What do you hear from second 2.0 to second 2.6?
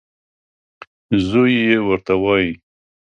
وايي.